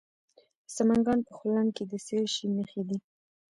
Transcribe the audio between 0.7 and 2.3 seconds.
سمنګان په خلم کې د څه